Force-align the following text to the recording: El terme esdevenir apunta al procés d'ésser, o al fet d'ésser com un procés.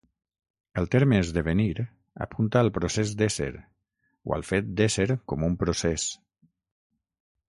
El 0.81 0.87
terme 0.93 1.17
esdevenir 1.23 1.73
apunta 2.25 2.63
al 2.65 2.71
procés 2.77 3.11
d'ésser, 3.19 3.49
o 4.31 4.33
al 4.39 4.47
fet 4.53 4.71
d'ésser 4.81 5.07
com 5.33 5.45
un 5.49 5.59
procés. 5.65 6.07